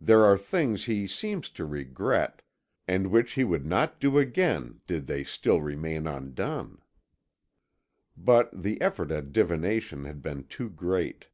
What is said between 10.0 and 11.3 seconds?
had been too great.